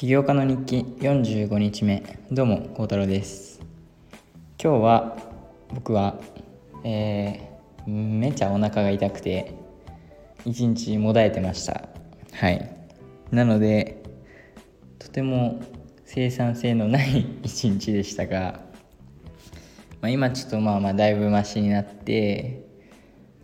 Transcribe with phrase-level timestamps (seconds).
[0.00, 2.02] 起業家の日記45日目。
[2.32, 3.60] どうも幸太郎です。
[4.58, 5.18] 今日は
[5.74, 6.18] 僕は、
[6.84, 9.52] えー、めちゃお腹が痛くて
[10.46, 11.90] 一日もだえてました。
[12.32, 12.74] はい。
[13.30, 14.02] なので
[14.98, 15.60] とても
[16.06, 18.62] 生産性のない 一日でしたが、
[20.00, 22.64] まあ、今ちょっとまあまあだいぶマシになって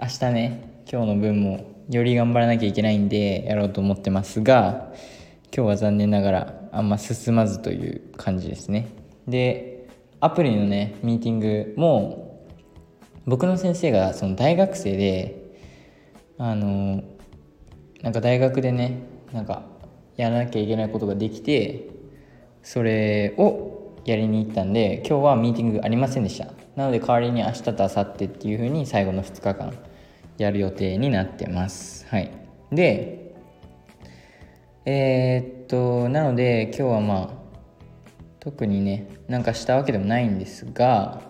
[0.00, 4.92] 明日ね今日の分もより頑張らなきゃいけないんでやろうと思ってますが
[5.56, 8.88] 今日は残念ながらあんま進まずという感じですね。
[9.28, 12.44] でアプリのねミーティングも
[13.24, 15.54] 僕の先生がその大学生で
[16.38, 17.04] あの
[18.02, 19.62] なんか大学でねなんか
[20.16, 21.88] やらなきゃいけないことができて
[22.64, 26.48] それをやりに行ったんで今日はミーティングありませんでした。
[26.74, 29.72] なので代わりに明日と明後日っていう風に最後の2日間
[30.36, 32.08] やる予定になってます。
[32.08, 32.32] はい。
[32.72, 33.23] で
[34.86, 37.28] えー、っとなので今日はまあ
[38.40, 41.22] 特にねなんかしたわけでもないんですが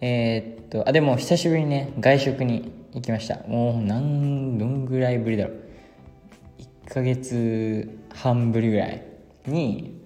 [0.00, 3.46] えー、っとあでも久しぶりにね外食に行きました。
[3.46, 5.56] もう何どんぐらいぶりだろう。
[6.88, 9.02] 1ヶ月半ぶりぐらい
[9.46, 10.00] に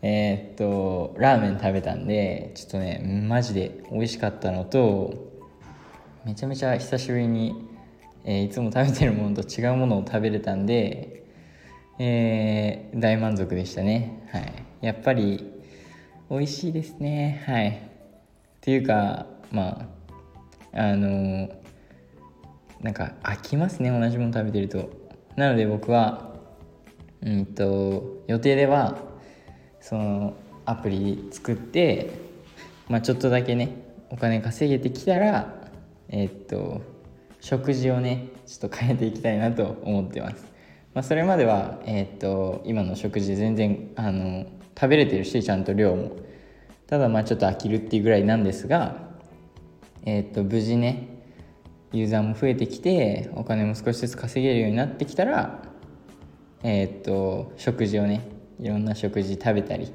[0.00, 5.32] えー、っとラーメン食べたんでちょっとねマジで美味しかったのと
[6.24, 7.54] めちゃめちゃ久しぶりに、
[8.24, 11.23] えー、いつも食べてるものと違うものを食べれたんで、
[11.98, 14.28] えー、大満足でしたね。
[14.32, 14.52] はい。
[14.80, 15.50] やっぱり
[16.30, 17.44] 美味しいですね。
[17.46, 17.68] はい。
[17.68, 17.70] っ
[18.60, 19.88] ていうかま
[20.72, 21.50] ああのー、
[22.80, 24.90] なんか飽きますね同じもの食べてると。
[25.36, 26.34] なので僕は
[27.22, 28.98] うんと予定では
[29.80, 30.34] その
[30.66, 32.12] アプリ作って
[32.88, 35.70] まあちょっとだけねお金稼げてきたら
[36.08, 36.82] えー、っと
[37.40, 40.52] 食事をねちょっと変えていきたいなと思ってます、
[40.94, 46.16] まあ、それまでは、えー、っと今の食事全然あの食べれてるしちゃんと量も。
[46.86, 48.96] ただまあちょっと飽きるっていうぐらいなんですが
[50.04, 51.08] えー、っと無事ね
[51.92, 55.62] ユーザーも増えてきてお金も少しずつ稼げるようになってきたら
[56.62, 58.28] えっと食事をね
[58.60, 59.92] いろんな食事食べたり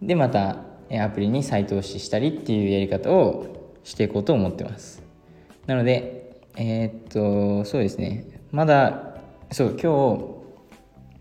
[0.00, 5.02] でまたアプリに再投資したりっていうやり方をしていこうと思ってます。
[5.66, 8.26] なのでえー、っとそうですね。
[8.50, 9.11] まだ
[9.52, 10.16] そう今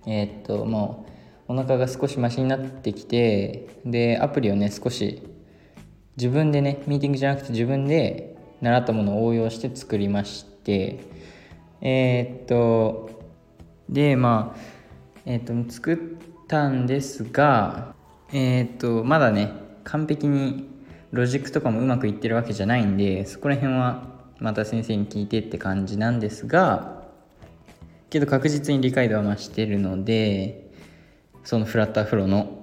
[0.06, 1.06] 日えー、っとも
[1.50, 5.22] うお腹が少しマシになってきてでアプリをね少し
[6.16, 11.02] 自分でねミーティングじゃなくて自分で習ったものを応用して作りまして
[11.81, 13.22] えー、っと
[13.90, 14.59] でまあ
[15.25, 17.94] えっと作ったんですが
[18.31, 19.52] えっとまだね
[19.84, 20.69] 完璧に
[21.12, 24.08] ロジックとかもうまくいってるわけじゃないんでそこら辺は
[24.40, 27.00] また先生に聞いてって感じなんですが
[28.11, 30.69] けど確実に理解度は増してるので
[31.44, 32.59] そのフラッターフローの。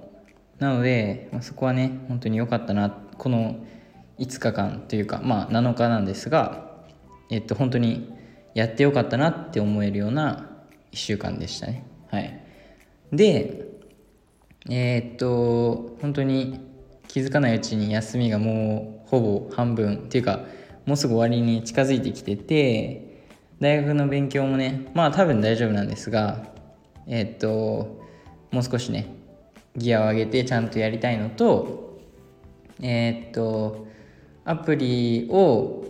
[0.59, 3.65] なので、まあ、そこはね本当に良かったなこの
[4.19, 6.83] 5日間というかまあ7日なんですが
[7.29, 8.13] えっと本当に
[8.53, 10.49] やってよかったなって思えるような
[10.91, 11.85] 1週間でしたね。
[12.11, 12.41] はい。
[13.11, 13.65] で
[14.69, 16.59] えー、っと本当に
[17.07, 20.41] 気づかないうちに休みがもうほぼ半分っていうか
[20.85, 23.08] もうすぐ終わりに近づいてきてて
[23.59, 26.45] 大学の勉強もねまあ多分大丈夫なんですが
[27.07, 27.99] えー、っと
[28.51, 29.13] もう少しね
[29.75, 31.99] ギアを上げてちゃんとやりたいのと
[32.81, 33.87] えー、っと
[34.45, 35.85] アプリを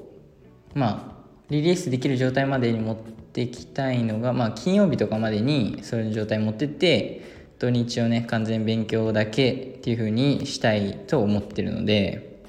[0.74, 1.20] まあ
[1.50, 12.44] リリースできる状態までに持ってきたいのがまあ金曜日とかまでにそれの状態持ってって土日をね完全勉強だけっていう風にしたいと思ってるので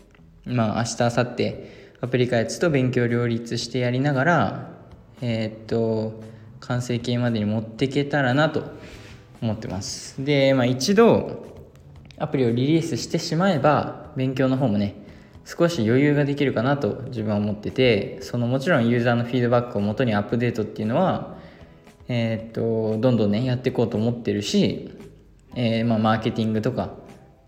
[0.44, 1.54] まあ明日明後日
[2.02, 4.80] アプリ開発と勉強両立してやりながら
[5.20, 6.20] えー、っと
[6.60, 8.64] 完成形までに持っていけたらなと
[9.42, 10.22] 思ってます。
[10.25, 11.47] でまあ一度
[12.19, 14.94] アプリをリリースしてしまえば勉強の方もね
[15.44, 21.38] 少し余裕ができるかなと自分は思っててそのもちろんユーザーのフィードバックをもとにアップデートっていうのは
[22.08, 24.90] えー、っとどんどんねやっていこうと思ってるし
[25.55, 26.90] えー、まあ、マーケティングとか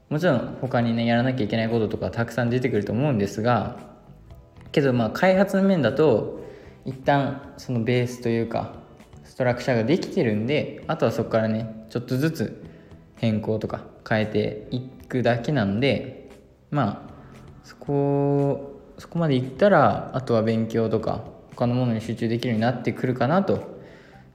[0.08, 3.78] もちろん他にねやらなきゃいけないこととかたくさん出てくると思うんですが
[4.72, 6.41] けどまあ開発の面だと
[6.84, 8.74] 一旦そのベースというか
[9.24, 12.64] ストラクチャーができてるんであとはそこからねちょっとずつ
[13.16, 16.30] 変更とか変えていくだけなんで
[16.70, 17.12] まあ
[17.64, 23.80] そこそこまでいったらあとは勉強とか他のものに集中できるようになってくるかなと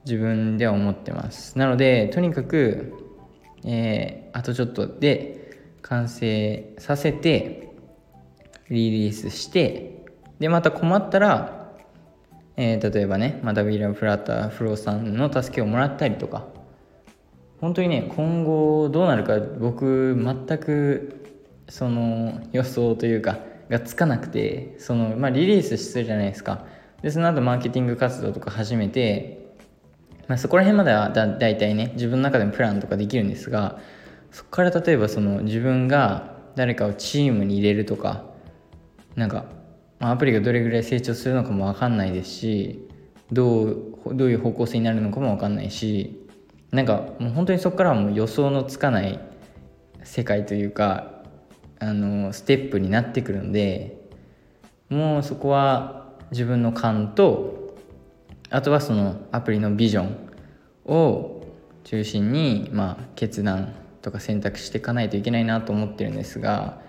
[0.04, 1.58] 自分では思ってます。
[1.58, 3.08] なのでとにかく
[3.64, 7.68] えー、あとちょっとで完成させて
[8.70, 10.04] リリースして
[10.38, 11.57] でまた困ったら、
[12.60, 16.46] えー、例えばねまた WeLoveFlutter フローさんの助けをもらったりとか。
[17.60, 21.24] 本当にね今後どうなるか僕全く
[21.68, 23.38] その予想というか
[23.68, 26.64] がつかなくてその、まあ、リリースするじゃないですか。
[27.02, 29.54] でその後マーケティング活動とか始めて、
[30.26, 33.78] まあ、そこら辺まではだだいたいね自分の中でもプランとかできるんですが
[34.32, 38.24] そこから例えばその自分が誰かをチームに入れるとか
[39.14, 39.44] なんか
[40.00, 42.88] アプリがどれぐらい成長するのかも分かんないですし
[43.32, 46.26] どうどういう方向性になるのかも分かんないし
[46.70, 49.18] なんかもう本当にそこからはもう予想のつかない
[50.02, 51.22] 世界というか
[51.80, 53.98] あのステップになってくるので
[54.88, 57.76] もうそこは自分の勘と
[58.50, 60.16] あとはそのアプリのビジョン
[60.86, 61.42] を
[61.84, 66.80] 中心に、まあ、決断とか選択していかないといけないなと思ってるんですが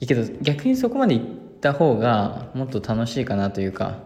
[0.00, 1.20] いいけど逆にそこまでい
[1.58, 3.98] った方がもっと楽しいかなというか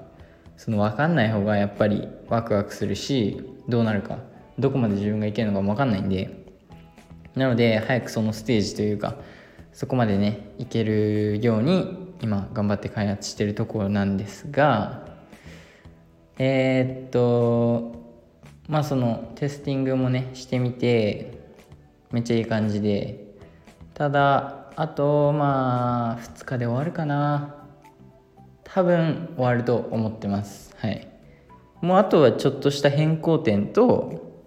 [0.56, 4.19] その分かんない方がやっぱりワクワクするしどうなるか
[4.58, 6.43] どこまで自分がいけるのかも分かんないんで。
[7.34, 9.16] なので早くそのステージというか
[9.72, 15.06] そこまでねいけるように今頑張って開発してるところなんですが
[16.38, 17.94] えー、っと
[18.69, 21.40] まあそのテスティングもねしてみて
[22.10, 23.31] めっちゃいい感じで
[23.94, 27.56] ただあとまあ2日で終わるかな。
[28.64, 30.74] 多分終わると思ってます。
[30.78, 31.06] はい。
[31.82, 34.40] もうあとはちょっとした変更点と,、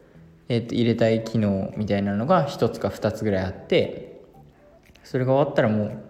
[0.48, 4.22] えー、と入れたい機能みたいなのが1つか2つぐらいあって
[5.04, 6.04] それが終わったらもう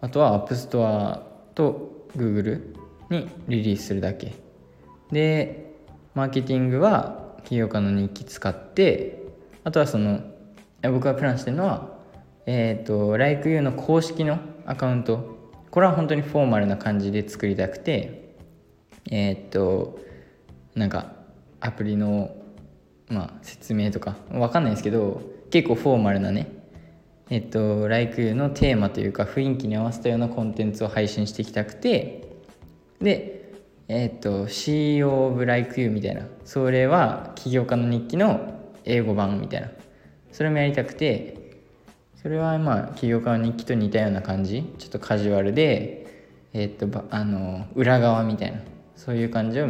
[0.00, 1.20] あとは App Store
[1.54, 2.74] と Google
[3.10, 4.34] にリリースするだけ。
[5.12, 5.74] で
[6.14, 9.22] マーケティングは起業家の日記使って
[9.62, 10.22] あとはその
[10.82, 11.97] 僕がプランしてるのは
[12.50, 15.36] えっ、ー、と LikeU の公式のアカウント。
[15.70, 18.36] これは本当にフォーマルな感じで作りたくて。
[19.10, 19.98] えっ、ー、と
[20.74, 21.12] なんか
[21.60, 22.34] アプリの
[23.08, 24.16] まあ説明とか。
[24.32, 26.48] わかんないですけど結構フォーマルなね。
[27.28, 32.32] えっと LikeU のテーマというか雰囲気に合わせたようなコンテンツを配信していきたくて。
[33.02, 33.52] で
[33.88, 36.22] えっと CEO of LikeU みたいな。
[36.46, 38.54] それは起業家の日記の
[38.86, 39.68] 英語版みたいな。
[40.32, 41.46] それもやりたくて。
[42.20, 44.64] それはまあ起業家の日記と似たような感じ。
[44.78, 48.60] ちょっとカジュアルでえー、っとあの裏側みたいな。
[48.96, 49.68] そういう感じを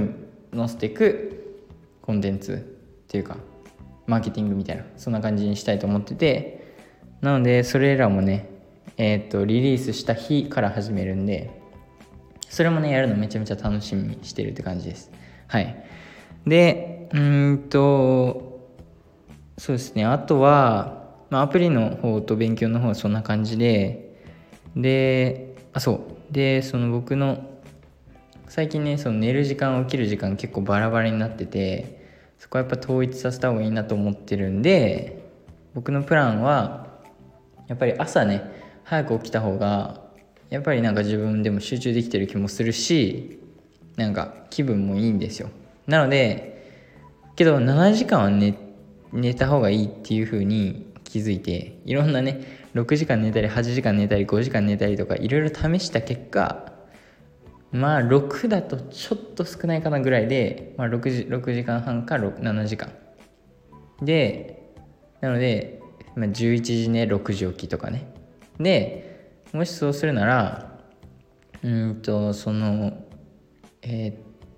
[0.56, 1.60] 載せていく
[2.00, 2.56] コンテンツっ
[3.08, 3.36] ていうか
[4.06, 4.84] マーケティングみたいな。
[4.96, 6.74] そんな感じにしたいと思ってて。
[7.20, 8.48] なのでそれらもね
[8.96, 11.50] えー、っとリリースした日から始めるんで
[12.48, 15.10] それもねやるのめちゃめちゃ楽しみにしてるって感じです。
[15.48, 15.84] はい。
[16.46, 18.70] でうんと
[19.58, 20.06] そうですね。
[20.06, 20.97] あとは
[21.30, 24.16] まあ、アプリの方と勉強の方はそんな感じで
[24.76, 26.32] であそう。
[26.32, 27.58] でその僕の
[28.48, 32.06] 最近ねその寝る時間起きる時間結構バラバラになってて
[32.38, 35.24] そこはやっぱ統一させた方がいいなと思ってるんで
[35.74, 36.98] 僕のプランは
[37.66, 38.42] やっぱり朝ね
[38.84, 40.02] 早く起きた方が
[40.50, 43.40] やっぱりなんか自分でも集中できてる気もするし
[43.96, 45.50] なんか気分もいいんですよ。
[45.86, 46.48] なので
[47.36, 48.54] けど7時間は寝
[49.12, 56.70] 寝た方がいいっていう風に気づいていろんなね6時間寝たり8時間寝たり5時間寝たりとかいろいろ試した結果
[57.72, 62.92] まあ6だとちょっと少ないかなぐらいで、まあ、6, 時6時間半か7時間。
[64.02, 64.70] で
[65.20, 65.80] なので、
[66.14, 68.12] まあ、11時寝6時起きとかね。
[68.58, 70.78] でもしそうするなら
[71.62, 73.02] うんとその
[73.82, 74.16] えー、っ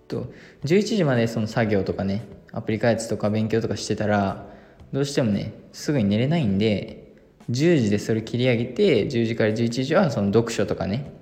[0.08, 0.32] と
[0.64, 4.49] 11時までその作業とかねアプリ開発とか勉強とかしてたら
[4.92, 7.14] どうしてもねすぐに寝れないんで
[7.50, 11.12] 10時でそれ切り上げて10時から11時はその読書とかね、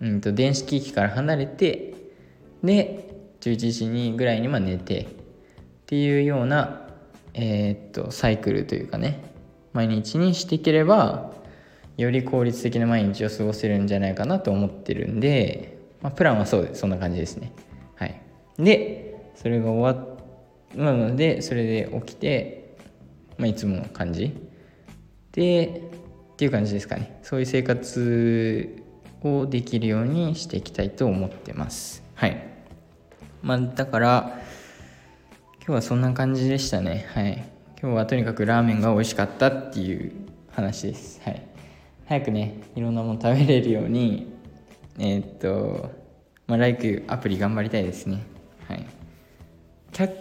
[0.00, 1.94] うんと電子機器から離れて
[2.62, 3.08] で
[3.40, 5.06] 11時にぐらいには寝てっ
[5.86, 6.88] ていうような
[7.34, 9.22] えー、っとサイクルというかね
[9.72, 11.32] 毎日にしていければ
[11.98, 17.52] より効率的な毎日を過ごせるんじゃないかなと思ってるんで、まあ、プランはそうですそんな感じですね。
[17.96, 18.20] はい。
[18.58, 20.16] でそれが終わっ
[20.74, 22.55] なのでそれで起きて
[23.38, 24.36] まあ、いつもの感じ。
[25.32, 25.82] で
[26.32, 27.18] っていう感じですかね。
[27.22, 28.82] そういう生活
[29.22, 32.02] をできるようにしていきたいと思ってます。
[32.14, 32.42] はい。
[33.42, 34.40] まあだから
[35.58, 37.06] 今日はそんな感じでしたね。
[37.14, 37.44] はい。
[37.80, 40.12] 今日はとにかくラーメンが美味しかったっていう
[40.50, 41.20] 話です。
[41.22, 41.42] はい。
[42.06, 44.32] 早くねいろんなもの食べれるように
[44.98, 45.90] えー、っと
[46.46, 48.24] まあ、ライクアプリ頑張りたいですね。
[48.68, 48.86] はい。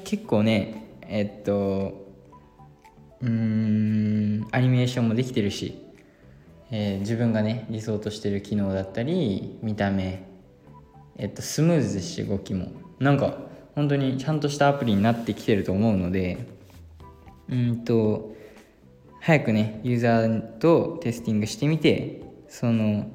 [0.03, 2.04] 結構ねえー、っと
[3.25, 5.81] うんアニメーションもできてるし、
[6.69, 10.27] えー、自分がね理想としてる機能だったり見た目、
[11.17, 12.67] えっと、スムーズですし動きも。
[12.99, 13.39] なんか
[13.73, 16.47] 本当にちゃんとしたアプリになってきてると思うので
[17.49, 18.33] うんと
[19.19, 23.11] 早くねユーザーとテスティングしてみてその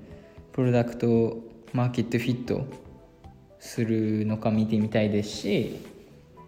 [0.53, 1.39] プロダクト
[1.73, 2.67] マーケットフィット
[3.59, 5.81] するのか見てみたいですし、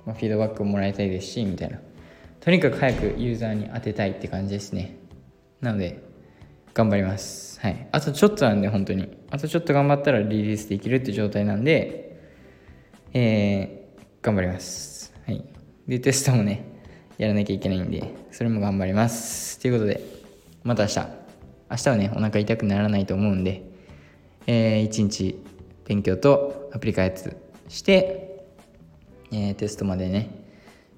[0.05, 1.79] まあ、フィードバックをもらいたいですしみたいな。
[2.43, 4.97] とにかく早くユーザーに当てたいって感じですね。
[5.61, 6.03] なので
[6.75, 7.61] 頑張ります。
[7.61, 7.89] はい。
[7.93, 9.17] あとちょっとなんで本当に。
[9.31, 12.21] あとちょっと頑張ったらリリースできるって状態なんで
[13.13, 15.15] えー、頑張ります。
[15.25, 15.45] はい。
[15.87, 16.65] でテストもね
[17.17, 19.61] やらなきゃいけないんでそれも頑張ります。
[19.61, 20.01] ということで
[20.65, 20.99] また明日。
[21.71, 23.73] 明日はねお腹痛くならないと思うんで
[24.47, 25.43] えー、1日
[25.85, 27.37] 勉強とアプリ開発
[27.69, 28.45] して、
[29.31, 30.42] えー、テストまでね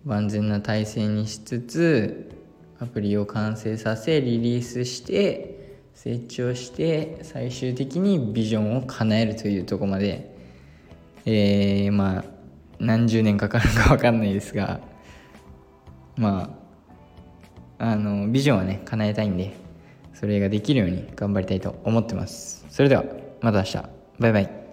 [0.05, 2.31] 万全な体制にしつつ
[2.79, 10.35] アプリを完成させリリースして成長して最終的にビジョンを叶えるというとこまで。
[11.27, 12.25] えー、まあ
[12.79, 14.81] 何十年かかるか分かんないですが。
[16.17, 16.55] ま
[17.79, 19.53] ああのビジョンはね叶えたいんで
[20.13, 22.67] それができるように頑張りたいと思ってます。
[22.71, 23.05] それでは
[23.41, 23.77] また明日。
[24.21, 24.64] バイバイ。